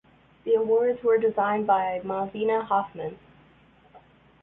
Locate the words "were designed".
1.03-1.67